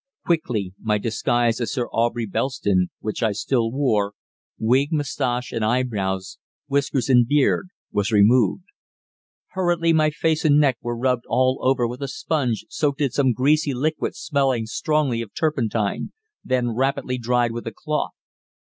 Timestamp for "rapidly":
16.73-17.19